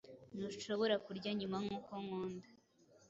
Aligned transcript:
Ntushobora 0.37 0.95
kurya 1.05 1.29
Nyuma 1.39 1.57
nkuko 1.63 1.91
nkunda 2.03 2.47